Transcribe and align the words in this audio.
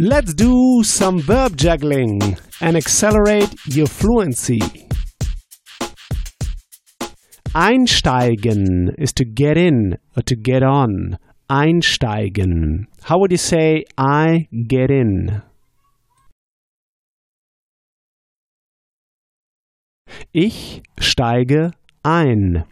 Let's 0.00 0.32
do 0.32 0.84
some 0.84 1.20
verb 1.20 1.56
juggling 1.56 2.20
and 2.60 2.76
accelerate 2.76 3.52
your 3.66 3.88
fluency. 3.88 4.60
Einsteigen 7.52 8.94
is 8.96 9.12
to 9.14 9.24
get 9.24 9.56
in 9.56 9.98
or 10.16 10.22
to 10.22 10.36
get 10.36 10.62
on. 10.62 11.18
Einsteigen. 11.50 12.86
How 13.02 13.18
would 13.18 13.32
you 13.32 13.38
say 13.38 13.86
I 13.98 14.46
get 14.68 14.92
in? 14.92 15.42
Ich 20.32 20.80
steige 21.00 21.72
ein. 22.04 22.62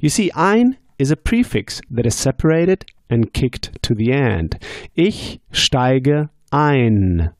You 0.00 0.08
see, 0.08 0.30
ein 0.34 0.78
is 0.98 1.10
a 1.10 1.16
prefix 1.16 1.82
that 1.90 2.06
is 2.06 2.14
separated 2.14 2.86
and 3.10 3.34
kicked 3.34 3.82
to 3.82 3.94
the 3.94 4.12
end. 4.12 4.56
Ich 4.96 5.40
steige 5.52 6.30
ein. 6.50 7.30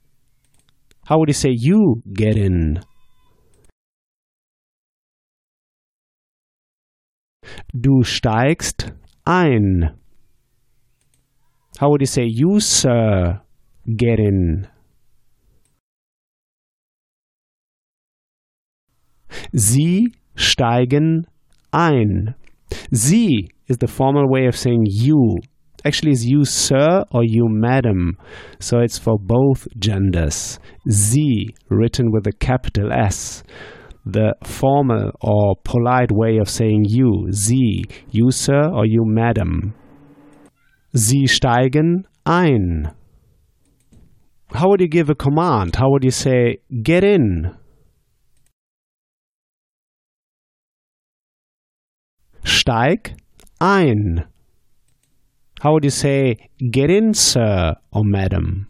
How 1.04 1.18
would 1.18 1.28
you 1.28 1.34
say 1.34 1.50
you 1.50 2.02
get 2.12 2.36
in? 2.36 2.80
Du 7.74 8.02
steigst 8.04 8.92
ein. 9.26 9.96
How 11.78 11.88
would 11.88 12.00
you 12.00 12.06
say 12.06 12.24
you, 12.24 12.60
sir, 12.60 13.40
get 13.96 14.18
in? 14.20 14.68
Sie 19.52 20.12
steigen 20.36 21.26
ein. 21.72 22.34
Sie 22.92 23.48
is 23.66 23.78
the 23.78 23.88
formal 23.88 24.28
way 24.28 24.46
of 24.46 24.56
saying 24.56 24.84
you. 24.86 25.38
Actually, 25.84 26.12
is 26.12 26.26
you, 26.26 26.44
sir, 26.44 27.04
or 27.10 27.22
you, 27.24 27.46
madam. 27.48 28.18
So 28.58 28.80
it's 28.80 28.98
for 28.98 29.18
both 29.18 29.66
genders. 29.78 30.58
Sie 30.88 31.54
written 31.68 32.10
with 32.12 32.26
a 32.26 32.32
capital 32.32 32.92
S. 32.92 33.42
The 34.04 34.34
formal 34.44 35.12
or 35.20 35.56
polite 35.64 36.10
way 36.10 36.38
of 36.38 36.48
saying 36.48 36.84
you. 36.88 37.28
Sie, 37.30 37.84
you, 38.10 38.30
sir, 38.30 38.70
or 38.70 38.84
you, 38.86 39.04
madam. 39.04 39.74
Sie 40.94 41.26
steigen 41.26 42.04
ein. 42.26 42.92
How 44.52 44.68
would 44.68 44.80
you 44.80 44.88
give 44.88 45.08
a 45.08 45.14
command? 45.14 45.76
How 45.76 45.88
would 45.90 46.04
you 46.04 46.10
say, 46.10 46.58
get 46.82 47.04
in? 47.04 47.54
Steig 52.44 53.14
ein. 53.60 54.24
How 55.60 55.74
would 55.74 55.84
you 55.84 55.90
say, 55.90 56.48
get 56.70 56.88
in, 56.90 57.12
sir 57.12 57.74
or 57.92 58.02
madam? 58.02 58.66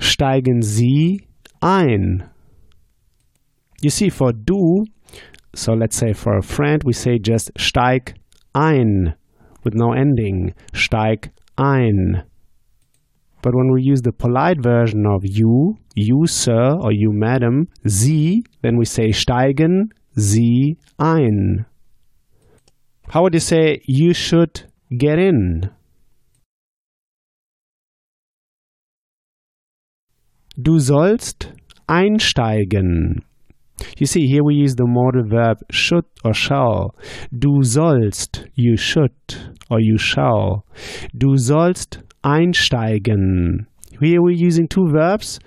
Steigen 0.00 0.62
Sie 0.62 1.26
ein. 1.60 2.30
You 3.82 3.90
see, 3.90 4.08
for 4.08 4.32
du, 4.32 4.86
so 5.54 5.74
let's 5.74 5.96
say 5.96 6.14
for 6.14 6.38
a 6.38 6.42
friend, 6.42 6.82
we 6.82 6.94
say 6.94 7.18
just 7.18 7.52
steig 7.58 8.14
ein 8.54 9.14
with 9.62 9.74
no 9.74 9.92
ending. 9.92 10.54
Steig 10.72 11.30
ein. 11.58 12.22
But 13.42 13.54
when 13.54 13.70
we 13.70 13.82
use 13.82 14.00
the 14.00 14.12
polite 14.12 14.62
version 14.62 15.04
of 15.06 15.26
you, 15.26 15.76
you 15.94 16.26
sir 16.26 16.72
or 16.72 16.90
you 16.90 17.12
madam, 17.12 17.68
Sie, 17.86 18.44
then 18.62 18.78
we 18.78 18.86
say 18.86 19.10
steigen 19.10 19.90
Sie 20.16 20.78
ein. 20.98 21.66
How 23.10 23.22
would 23.22 23.32
you 23.32 23.40
say 23.40 23.80
you 23.86 24.12
should 24.12 24.64
get 24.96 25.18
in? 25.18 25.70
Du 30.60 30.78
sollst 30.78 31.52
einsteigen. 31.88 33.22
You 33.96 34.06
see, 34.06 34.26
here 34.26 34.44
we 34.44 34.56
use 34.56 34.74
the 34.74 34.86
modal 34.86 35.22
verb 35.26 35.58
should 35.70 36.04
or 36.22 36.34
shall. 36.34 36.94
Du 37.32 37.62
sollst, 37.62 38.44
you 38.54 38.76
should, 38.76 39.12
or 39.70 39.80
you 39.80 39.96
shall. 39.96 40.66
Du 41.16 41.38
sollst 41.38 42.02
einsteigen. 42.22 43.66
Here 44.00 44.20
we're 44.20 44.36
using 44.36 44.68
two 44.68 44.86
verbs. 44.92 45.38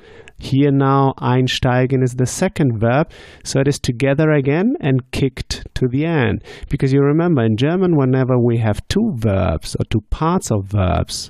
Here 0.41 0.71
now, 0.71 1.13
einsteigen 1.19 2.01
is 2.01 2.15
the 2.15 2.25
second 2.25 2.79
verb, 2.79 3.11
so 3.43 3.59
it 3.59 3.67
is 3.67 3.79
together 3.79 4.31
again 4.31 4.73
and 4.81 5.11
kicked 5.11 5.67
to 5.75 5.87
the 5.87 6.03
end. 6.03 6.43
Because 6.67 6.91
you 6.91 7.01
remember, 7.01 7.43
in 7.43 7.57
German, 7.57 7.95
whenever 7.95 8.39
we 8.39 8.57
have 8.57 8.87
two 8.87 9.13
verbs 9.17 9.75
or 9.75 9.85
two 9.85 10.01
parts 10.09 10.49
of 10.49 10.65
verbs, 10.65 11.29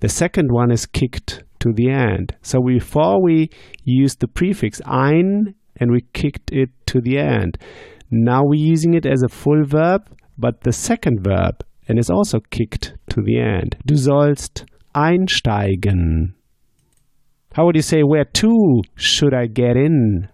the 0.00 0.08
second 0.08 0.50
one 0.50 0.70
is 0.70 0.86
kicked 0.86 1.44
to 1.60 1.72
the 1.74 1.90
end. 1.90 2.34
So 2.40 2.62
before 2.66 3.22
we 3.22 3.50
used 3.84 4.20
the 4.20 4.28
prefix 4.28 4.80
ein 4.86 5.54
and 5.78 5.90
we 5.90 6.06
kicked 6.14 6.50
it 6.50 6.70
to 6.86 7.02
the 7.02 7.18
end. 7.18 7.58
Now 8.10 8.40
we're 8.42 8.72
using 8.72 8.94
it 8.94 9.04
as 9.04 9.22
a 9.22 9.28
full 9.28 9.64
verb, 9.66 10.08
but 10.38 10.62
the 10.62 10.72
second 10.72 11.22
verb, 11.22 11.62
and 11.88 11.98
it's 11.98 12.08
also 12.08 12.40
kicked 12.50 12.94
to 13.10 13.20
the 13.20 13.38
end. 13.38 13.76
Du 13.84 13.96
sollst 13.96 14.64
einsteigen. 14.94 16.35
How 17.56 17.64
would 17.64 17.74
you 17.74 17.80
say, 17.80 18.02
where 18.02 18.26
to 18.26 18.82
should 18.96 19.32
I 19.32 19.46
get 19.46 19.78
in? 19.78 20.28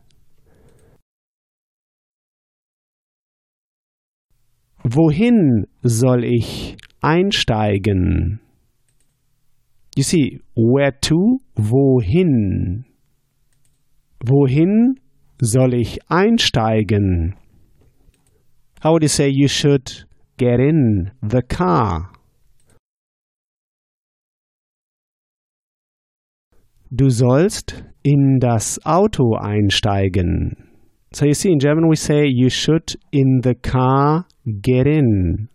Wohin 4.85 5.69
soll 5.87 6.25
ich 6.25 6.77
einsteigen? 7.01 8.41
You 9.95 10.03
see, 10.03 10.41
where 10.57 10.91
to, 10.91 11.39
wohin. 11.55 12.87
Wohin 14.25 14.97
soll 15.41 15.75
ich 15.75 16.01
einsteigen? 16.11 17.37
How 18.81 18.95
would 18.95 19.05
you 19.05 19.09
say 19.09 19.29
you 19.29 19.47
should 19.47 20.07
get 20.39 20.59
in 20.59 21.13
the 21.23 21.43
car? 21.43 22.11
Du 26.95 27.09
sollst 27.09 27.83
in 28.03 28.39
das 28.39 28.79
Auto 28.85 29.35
einsteigen. 29.35 30.69
So 31.11 31.25
you 31.25 31.33
see, 31.33 31.51
in 31.51 31.59
German 31.59 31.89
we 31.89 31.97
say 31.97 32.27
you 32.27 32.51
should 32.51 32.99
in 33.11 33.41
the 33.43 33.55
car 33.55 34.27
get 34.45 34.87
in. 34.87 35.49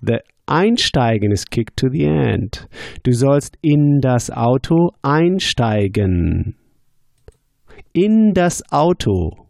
The 0.00 0.20
einsteigen 0.46 1.32
is 1.32 1.44
kicked 1.44 1.76
to 1.76 1.90
the 1.90 2.06
end. 2.06 2.66
Du 3.02 3.12
sollst 3.12 3.58
in 3.60 4.00
das 4.00 4.30
Auto 4.30 4.92
einsteigen. 5.02 6.56
In 7.92 8.32
das 8.32 8.62
Auto. 8.72 9.48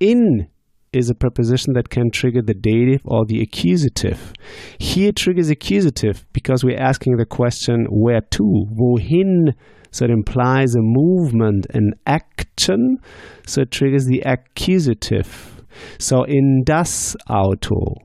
In 0.00 0.48
is 0.96 1.10
a 1.10 1.14
preposition 1.14 1.74
that 1.74 1.90
can 1.90 2.10
trigger 2.10 2.42
the 2.42 2.54
dative 2.54 3.02
or 3.04 3.24
the 3.26 3.42
accusative. 3.42 4.32
Here 4.78 5.12
triggers 5.12 5.50
accusative 5.50 6.26
because 6.32 6.64
we're 6.64 6.80
asking 6.80 7.16
the 7.16 7.26
question 7.26 7.86
where 7.90 8.22
to, 8.30 8.66
wohin. 8.74 9.52
So 9.90 10.06
it 10.06 10.10
implies 10.10 10.74
a 10.74 10.80
movement, 10.80 11.66
an 11.74 11.92
action. 12.06 12.98
So 13.46 13.62
it 13.62 13.70
triggers 13.70 14.06
the 14.06 14.20
accusative. 14.20 15.62
So 15.98 16.24
in 16.24 16.62
das 16.64 17.16
Auto. 17.28 17.96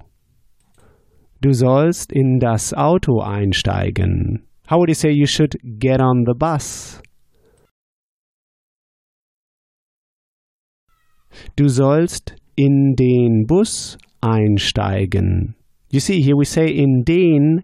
Du 1.41 1.53
sollst 1.53 2.11
in 2.11 2.39
das 2.39 2.73
Auto 2.73 3.21
einsteigen. 3.21 4.45
How 4.67 4.77
would 4.77 4.89
you 4.89 4.95
say 4.95 5.11
you 5.11 5.25
should 5.25 5.57
get 5.79 5.99
on 6.01 6.23
the 6.25 6.35
bus? 6.37 7.01
Du 11.55 11.67
sollst 11.67 12.35
in 12.61 12.93
den 12.95 13.45
Bus 13.47 13.97
einsteigen. 14.21 15.55
You 15.89 15.99
see, 15.99 16.21
here 16.21 16.37
we 16.37 16.45
say 16.45 16.67
in 16.67 17.03
den 17.03 17.63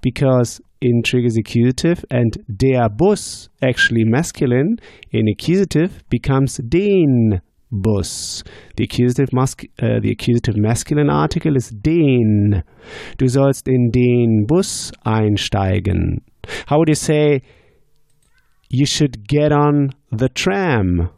because 0.00 0.62
in 0.80 1.02
triggers 1.02 1.36
accusative 1.36 2.02
and 2.10 2.32
der 2.48 2.88
Bus, 2.88 3.50
actually 3.60 4.04
masculine, 4.04 4.78
in 5.12 5.28
accusative 5.28 6.02
becomes 6.08 6.56
den 6.56 7.42
Bus. 7.70 8.42
The 8.76 8.84
accusative, 8.84 9.28
uh, 9.36 10.00
the 10.00 10.10
accusative 10.10 10.56
masculine 10.56 11.10
article 11.10 11.54
is 11.54 11.68
den. 11.68 12.62
Du 13.18 13.28
sollst 13.28 13.68
in 13.68 13.90
den 13.90 14.46
Bus 14.46 14.92
einsteigen. 15.04 16.22
How 16.68 16.78
would 16.78 16.88
you 16.88 16.94
say 16.94 17.42
you 18.70 18.86
should 18.86 19.28
get 19.28 19.52
on 19.52 19.90
the 20.10 20.30
tram? 20.30 21.10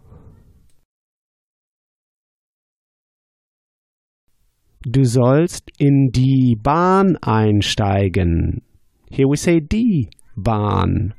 Du 4.86 5.04
sollst 5.04 5.70
in 5.78 6.08
die 6.10 6.56
Bahn 6.56 7.18
einsteigen. 7.20 8.62
Here 9.10 9.28
we 9.28 9.36
say 9.36 9.60
die 9.60 10.08
Bahn. 10.34 11.12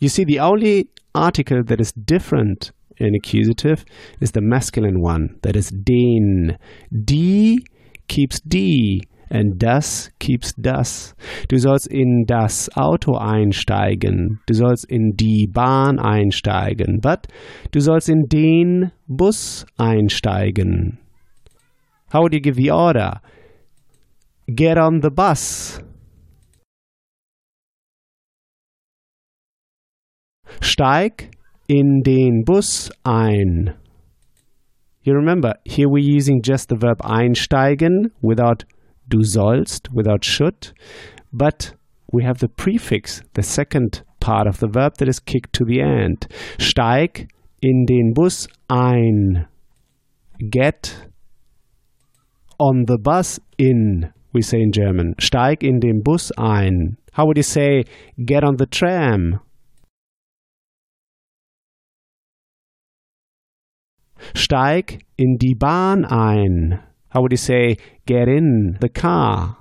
You 0.00 0.08
see, 0.08 0.24
the 0.26 0.40
only 0.40 0.88
article 1.12 1.62
that 1.62 1.78
is 1.78 1.92
different 1.92 2.72
in 2.96 3.14
accusative 3.14 3.84
is 4.20 4.32
the 4.32 4.40
masculine 4.40 5.02
one, 5.02 5.34
that 5.42 5.56
is 5.56 5.68
den. 5.68 6.56
Die 6.90 7.58
keeps 8.08 8.40
die, 8.40 9.02
and 9.28 9.62
das 9.62 10.10
keeps 10.18 10.54
das. 10.56 11.14
Du 11.48 11.58
sollst 11.58 11.86
in 11.86 12.24
das 12.26 12.70
Auto 12.74 13.14
einsteigen. 13.14 14.40
Du 14.46 14.54
sollst 14.54 14.90
in 14.90 15.16
die 15.16 15.50
Bahn 15.52 15.98
einsteigen. 15.98 17.00
But 17.02 17.26
du 17.72 17.80
sollst 17.80 18.08
in 18.08 18.22
den 18.26 18.90
Bus 19.06 19.66
einsteigen. 19.76 21.01
How 22.12 22.20
would 22.20 22.34
you 22.34 22.40
give 22.40 22.56
the 22.56 22.70
order? 22.70 23.20
Get 24.54 24.76
on 24.76 25.00
the 25.00 25.10
bus. 25.10 25.80
Steig 30.60 31.30
in 31.68 32.02
den 32.04 32.44
Bus 32.44 32.90
ein. 33.06 33.78
You 35.02 35.14
remember, 35.14 35.54
here 35.64 35.88
we're 35.88 36.04
using 36.04 36.42
just 36.42 36.68
the 36.68 36.76
verb 36.76 36.98
einsteigen 36.98 38.10
without 38.20 38.66
du 39.08 39.24
sollst, 39.24 39.88
without 39.90 40.22
should, 40.22 40.74
but 41.32 41.72
we 42.12 42.24
have 42.24 42.40
the 42.40 42.48
prefix, 42.48 43.22
the 43.32 43.42
second 43.42 44.02
part 44.20 44.46
of 44.46 44.58
the 44.58 44.68
verb 44.68 44.98
that 44.98 45.08
is 45.08 45.18
kicked 45.18 45.54
to 45.54 45.64
the 45.64 45.80
end. 45.80 46.26
Steig 46.58 47.30
in 47.62 47.86
den 47.86 48.12
Bus 48.12 48.48
ein. 48.68 49.46
Get 50.50 51.10
on 52.62 52.84
the 52.86 52.96
bus 52.96 53.40
in, 53.58 54.12
we 54.32 54.40
say 54.40 54.58
in 54.60 54.70
German. 54.70 55.14
Steig 55.18 55.64
in 55.64 55.80
den 55.80 56.00
Bus 56.00 56.30
ein. 56.38 56.96
How 57.12 57.26
would 57.26 57.36
you 57.36 57.42
say 57.42 57.84
get 58.24 58.44
on 58.44 58.56
the 58.56 58.66
tram? 58.66 59.40
Steig 64.34 65.02
in 65.18 65.38
die 65.38 65.54
Bahn 65.58 66.04
ein. 66.04 66.80
How 67.08 67.22
would 67.22 67.32
you 67.32 67.36
say 67.36 67.76
get 68.06 68.28
in 68.28 68.78
the 68.80 68.88
car? 68.88 69.58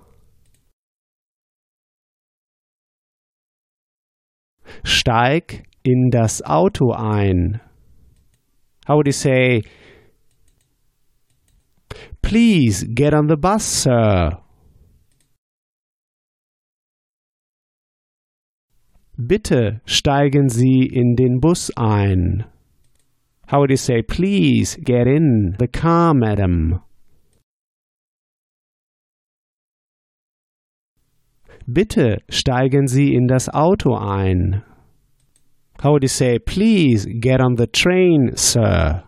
Steig 4.84 5.64
in 5.84 6.12
das 6.12 6.42
Auto 6.46 6.92
ein. 6.92 7.62
How 8.88 8.98
would 8.98 9.08
you 9.08 9.12
say 9.12 9.64
Please 12.32 12.86
get 12.86 13.14
on 13.14 13.28
the 13.28 13.36
bus, 13.36 13.62
sir. 13.62 14.38
Bitte 19.18 19.82
steigen 19.86 20.48
Sie 20.48 20.86
in 20.86 21.18
den 21.18 21.42
Bus 21.42 21.72
ein. 21.76 22.46
How 23.48 23.60
would 23.60 23.70
you 23.70 23.76
say, 23.76 24.02
please 24.02 24.78
get 24.78 25.08
in 25.08 25.58
the 25.60 25.68
car, 25.68 26.14
madam? 26.14 26.80
Bitte 31.68 32.20
steigen 32.30 32.88
Sie 32.88 33.14
in 33.14 33.28
das 33.28 33.50
Auto 33.50 33.94
ein. 33.94 34.64
How 35.84 35.92
would 35.92 36.04
you 36.04 36.08
say, 36.08 36.40
please 36.40 37.06
get 37.06 37.42
on 37.42 37.58
the 37.58 37.68
train, 37.68 38.38
sir? 38.38 39.04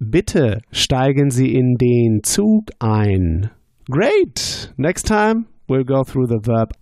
Bitte 0.00 0.60
steigen 0.70 1.30
Sie 1.30 1.54
in 1.54 1.76
den 1.76 2.22
Zug 2.22 2.70
ein. 2.78 3.50
Great! 3.90 4.72
Next 4.76 5.06
time 5.06 5.46
we'll 5.68 5.84
go 5.84 6.04
through 6.04 6.28
the 6.28 6.40
verb 6.40 6.72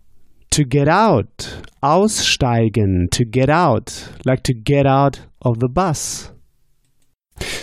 to 0.51 0.65
get 0.65 0.89
out, 0.89 1.63
aussteigen, 1.83 3.11
to 3.11 3.25
get 3.25 3.49
out, 3.49 4.09
like 4.25 4.43
to 4.43 4.55
get 4.55 4.87
out 4.87 5.21
of 5.43 5.61
the 5.61 5.69
bus. 5.69 6.31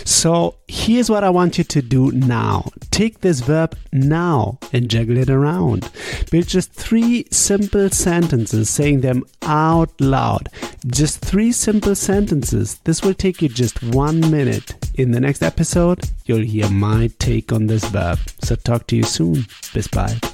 So 0.04 0.56
here's 0.68 1.10
what 1.10 1.24
I 1.24 1.30
want 1.30 1.58
you 1.58 1.64
to 1.64 1.82
do 1.82 2.12
now. 2.12 2.70
Take 2.90 3.20
this 3.20 3.40
verb 3.40 3.76
now 3.92 4.58
and 4.72 4.88
juggle 4.88 5.18
it 5.18 5.30
around. 5.30 5.90
Build 6.30 6.46
just 6.46 6.72
three 6.72 7.26
simple 7.30 7.90
sentences, 7.90 8.70
saying 8.70 9.00
them 9.00 9.24
out 9.42 10.00
loud. 10.00 10.48
Just 10.86 11.20
three 11.20 11.50
simple 11.50 11.94
sentences. 11.94 12.78
This 12.84 13.02
will 13.02 13.14
take 13.14 13.40
you 13.40 13.48
just 13.48 13.82
one 13.82 14.20
minute. 14.30 14.74
In 14.96 15.12
the 15.12 15.20
next 15.20 15.42
episode, 15.42 16.10
you'll 16.26 16.44
hear 16.44 16.68
my 16.68 17.10
take 17.18 17.52
on 17.52 17.66
this 17.66 17.84
verb. 17.86 18.18
So 18.42 18.54
talk 18.54 18.86
to 18.88 18.96
you 18.96 19.04
soon. 19.04 19.46
Bis 19.72 19.88
bald. 19.88 20.33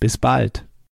Bis 0.00 0.18
bald. 0.18 0.64